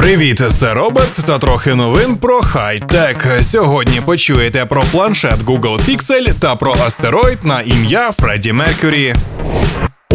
Привіт, 0.00 0.42
це 0.50 0.74
Роберт 0.74 1.12
та 1.26 1.38
трохи 1.38 1.74
новин 1.74 2.16
про 2.16 2.40
хай-тек. 2.40 3.26
Сьогодні 3.42 4.00
почуєте 4.00 4.66
про 4.66 4.82
планшет 4.82 5.42
Google 5.44 5.78
Pixel 5.78 6.34
та 6.34 6.56
про 6.56 6.72
астероїд 6.86 7.38
на 7.44 7.60
ім'я 7.60 8.12
Фредді 8.12 8.52
Меркюрі. 8.52 9.14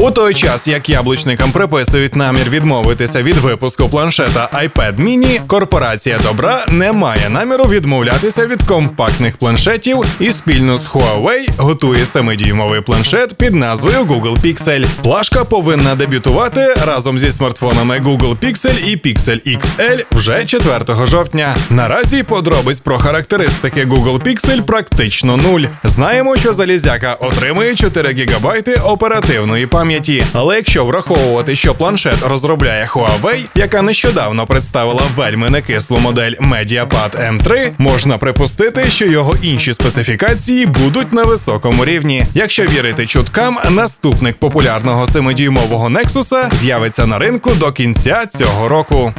У 0.06 0.12
той 0.12 0.34
час, 0.34 0.68
як 0.68 0.90
яблучникам 0.90 1.52
приписують 1.52 2.16
намір 2.16 2.50
відмовитися 2.50 3.24
від 3.24 3.36
випуску 3.36 3.90
планшета 3.90 4.50
iPad 4.54 5.00
mini, 5.00 5.48
корпорація 5.48 6.20
добра 6.24 6.66
не 6.70 6.92
має 6.92 7.30
наміру 7.30 7.64
відмовлятися 7.64 8.48
від 8.48 8.64
компактних 8.64 9.38
планшетів 9.38 10.06
і 10.20 10.32
спільно 10.32 10.78
з 10.78 10.86
Huawei 10.86 11.50
готує 11.58 12.04
7-дюймовий 12.04 12.82
планшет 12.82 13.34
під 13.34 13.56
назвою 13.56 14.04
Google 14.04 14.42
Pixel. 14.42 14.86
Плашка 15.04 15.44
повинна 15.44 15.96
дебютувати 15.96 16.74
разом 16.88 17.20
зі 17.20 17.32
смартфонами 17.32 18.00
Google 18.00 18.36
Pixel 18.36 18.88
і 18.88 18.98
Pixel 18.98 19.58
XL 19.58 20.06
вже 20.12 20.46
4 20.46 21.06
жовтня. 21.06 21.56
Наразі 21.70 22.24
подробиць 22.24 22.80
про 22.80 22.98
характеристики 22.98 23.86
Google 23.86 24.22
Pixel 24.22 24.62
практично 24.62 25.38
нуль. 25.38 25.62
Знаємо, 25.84 26.38
що 26.38 26.54
залізяка 26.54 27.14
отримує 27.14 27.76
4 27.76 28.10
ГБ 28.10 28.64
оперативної 28.84 29.68
пам'яті. 29.68 29.95
Але 30.34 30.56
якщо 30.56 30.86
враховувати, 30.86 31.56
що 31.56 31.76
планшет 31.76 32.24
розробляє 32.28 32.90
Huawei, 32.94 33.44
яка 33.56 33.82
нещодавно 33.82 34.46
представила 34.46 35.02
вельми 35.16 35.50
некислу 35.50 35.98
модель 35.98 36.32
MediaPad 36.32 37.38
M3, 37.38 37.72
можна 37.78 38.18
припустити, 38.18 38.86
що 38.90 39.06
його 39.06 39.36
інші 39.42 39.74
специфікації 39.74 40.66
будуть 40.66 41.14
на 41.14 41.24
високому 41.24 41.86
рівні. 41.86 42.26
Якщо 42.34 42.64
вірити 42.64 43.06
чуткам, 43.06 43.58
наступник 43.70 44.38
популярного 44.38 45.06
7-дюймового 45.06 45.98
Nexus 45.98 46.56
з'явиться 46.56 47.06
на 47.06 47.20
ринку 47.20 47.52
до 47.60 47.72
кінця 47.72 48.26
цього 48.26 48.70
року. 48.70 49.14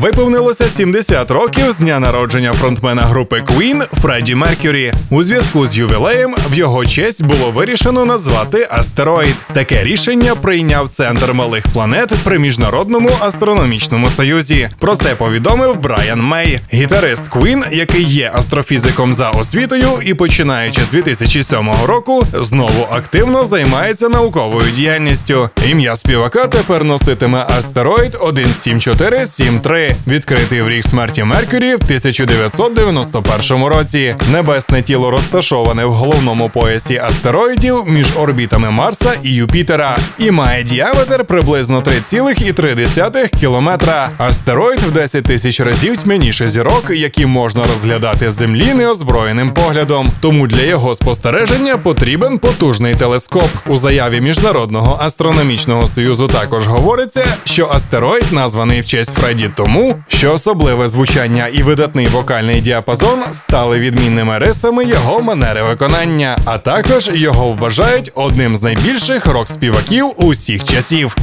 Виповнилося 0.00 0.64
70 0.64 1.30
років 1.30 1.72
з 1.72 1.76
дня 1.76 2.00
народження 2.00 2.52
фронтмена 2.52 3.02
групи 3.02 3.42
Queen 3.46 4.00
Фредді 4.02 4.34
Меркюрі. 4.34 4.92
У 5.10 5.22
зв'язку 5.22 5.66
з 5.66 5.76
ювілеєм 5.76 6.34
в 6.50 6.54
його 6.54 6.86
честь 6.86 7.22
було 7.22 7.50
вирішено 7.50 8.04
назвати 8.04 8.68
астероїд. 8.70 9.34
Таке 9.52 9.84
рішення 9.84 10.34
прийняв 10.34 10.88
центр 10.88 11.32
малих 11.32 11.64
планет 11.72 12.12
при 12.24 12.38
міжнародному 12.38 13.10
астрономічному 13.20 14.08
союзі. 14.08 14.68
Про 14.78 14.96
це 14.96 15.14
повідомив 15.14 15.76
Брайан 15.76 16.22
Мей, 16.22 16.60
гітарист 16.74 17.22
Queen, 17.30 17.74
який 17.74 18.02
є 18.02 18.30
астрофізиком 18.34 19.14
за 19.14 19.30
освітою 19.30 19.88
і 20.04 20.14
починаючи 20.14 20.80
з 20.80 20.90
2007 20.90 21.70
року, 21.86 22.26
знову 22.34 22.86
активно 22.90 23.44
займається 23.44 24.08
науковою 24.08 24.70
діяльністю. 24.70 25.50
Ім'я 25.70 25.96
співака 25.96 26.46
тепер 26.46 26.84
носитиме 26.84 27.46
астероїд 27.48 28.18
17473 28.20 29.83
відкритий 30.06 30.62
в 30.62 30.68
рік 30.68 30.84
смерті 30.86 31.24
Меркюрі 31.24 31.72
в 31.72 31.84
1991 31.84 33.64
році. 33.64 34.16
Небесне 34.32 34.82
тіло 34.82 35.10
розташоване 35.10 35.84
в 35.84 35.92
головному 35.92 36.48
поясі 36.48 36.98
астероїдів 36.98 37.84
між 37.86 38.06
орбітами 38.16 38.70
Марса 38.70 39.12
і 39.22 39.30
Юпітера 39.30 39.96
і 40.18 40.30
має 40.30 40.62
діаметр 40.62 41.24
приблизно 41.24 41.80
3,3 41.80 43.40
кілометра. 43.40 44.10
Астероїд 44.18 44.80
в 44.80 44.92
10 44.92 45.24
тисяч 45.24 45.60
разів 45.60 45.96
тьмяніше 45.96 46.48
зірок, 46.48 46.90
які 46.90 47.26
можна 47.26 47.62
розглядати 47.72 48.30
з 48.30 48.34
землі 48.34 48.74
неозброєним 48.74 49.50
поглядом. 49.50 50.10
Тому 50.20 50.46
для 50.46 50.62
його 50.62 50.94
спостереження 50.94 51.76
потрібен 51.76 52.38
потужний 52.38 52.94
телескоп. 52.94 53.48
У 53.66 53.76
заяві 53.76 54.20
Міжнародного 54.20 54.98
астрономічного 55.02 55.88
союзу 55.88 56.26
також 56.26 56.66
говориться, 56.66 57.24
що 57.44 57.68
астероїд 57.72 58.32
названий 58.32 58.80
в 58.80 58.84
честь 58.84 59.16
Фредді 59.16 59.50
тому, 59.74 59.94
що 60.08 60.32
особливе 60.32 60.88
звучання 60.88 61.46
і 61.46 61.62
видатний 61.62 62.06
вокальний 62.06 62.60
діапазон 62.60 63.18
стали 63.32 63.78
відмінними 63.78 64.38
рисами 64.38 64.84
його 64.84 65.20
манери 65.20 65.62
виконання, 65.62 66.38
а 66.44 66.58
також 66.58 67.10
його 67.14 67.52
вважають 67.52 68.10
одним 68.14 68.56
з 68.56 68.62
найбільших 68.62 69.26
рок-співаків 69.26 70.12
усіх 70.16 70.64
часів. 70.64 71.16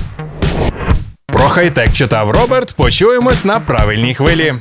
Про 1.25 1.43
хай-тек 1.43 1.93
читав 1.93 2.31
Роберт. 2.31 2.73
Почуємось 2.73 3.45
на 3.45 3.59
правильній 3.59 4.15
хвилі. 4.15 4.53